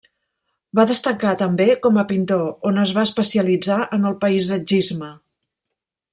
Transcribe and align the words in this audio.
Va 0.77 0.85
destacar 0.91 1.33
també 1.41 1.67
com 1.83 1.99
a 2.03 2.05
pintor, 2.13 2.41
on 2.71 2.85
es 2.85 2.95
va 2.99 3.05
especialitzar 3.09 3.79
en 3.99 4.09
el 4.13 4.17
paisatgisme. 4.25 5.13